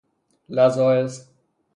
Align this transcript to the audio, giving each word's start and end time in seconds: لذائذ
لذائذ 0.49 1.21